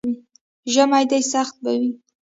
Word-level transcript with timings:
ژمی 0.73 1.03
دی، 1.09 1.21
سخته 1.33 1.55
به 1.63 1.71
وي. 1.79 1.91